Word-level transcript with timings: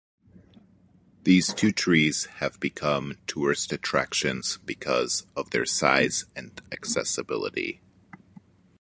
These 1.25 1.53
two 1.53 1.71
trees 1.71 2.25
have 2.41 2.59
become 2.59 3.19
tourist 3.27 3.71
attractions 3.71 4.57
because 4.65 5.27
of 5.35 5.51
their 5.51 5.67
size 5.67 6.25
and 6.35 6.59
accessibility. 6.71 7.81